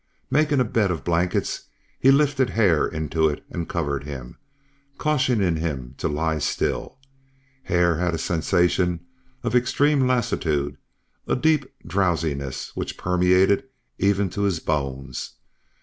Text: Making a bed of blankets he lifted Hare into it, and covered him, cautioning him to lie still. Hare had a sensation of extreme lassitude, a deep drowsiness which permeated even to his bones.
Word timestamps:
Making 0.31 0.59
a 0.59 0.63
bed 0.63 0.89
of 0.89 1.03
blankets 1.03 1.65
he 1.99 2.09
lifted 2.09 2.49
Hare 2.49 2.87
into 2.87 3.29
it, 3.29 3.45
and 3.51 3.69
covered 3.69 4.03
him, 4.03 4.39
cautioning 4.97 5.57
him 5.57 5.93
to 5.99 6.07
lie 6.07 6.39
still. 6.39 6.97
Hare 7.65 7.97
had 7.97 8.15
a 8.15 8.17
sensation 8.17 9.01
of 9.43 9.55
extreme 9.55 10.07
lassitude, 10.07 10.77
a 11.27 11.35
deep 11.35 11.71
drowsiness 11.85 12.75
which 12.75 12.97
permeated 12.97 13.63
even 13.99 14.27
to 14.31 14.41
his 14.41 14.59
bones. 14.59 15.33